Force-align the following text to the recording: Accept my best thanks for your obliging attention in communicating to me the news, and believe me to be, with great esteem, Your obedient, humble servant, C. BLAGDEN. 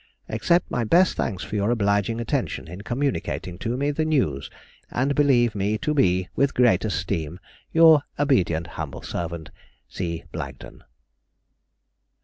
Accept 0.29 0.71
my 0.71 0.83
best 0.83 1.15
thanks 1.15 1.43
for 1.43 1.55
your 1.55 1.69
obliging 1.69 2.19
attention 2.19 2.67
in 2.67 2.81
communicating 2.81 3.59
to 3.59 3.77
me 3.77 3.91
the 3.91 4.03
news, 4.03 4.49
and 4.89 5.13
believe 5.13 5.53
me 5.53 5.77
to 5.77 5.93
be, 5.93 6.27
with 6.35 6.55
great 6.55 6.83
esteem, 6.83 7.39
Your 7.71 8.01
obedient, 8.17 8.65
humble 8.81 9.03
servant, 9.03 9.51
C. 9.87 10.23
BLAGDEN. 10.31 10.83